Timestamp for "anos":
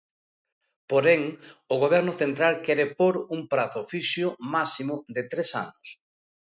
5.63-5.85